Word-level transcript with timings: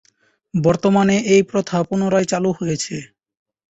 বর্তমানে 0.53 1.15
এই 1.33 1.41
প্রথা 1.43 1.77
পুনরায় 1.87 2.27
চালু 2.31 2.49
হয়েছে। 2.59 2.95